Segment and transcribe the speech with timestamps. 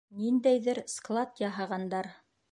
[0.19, 2.11] Ниндәйҙер склад яһағандар.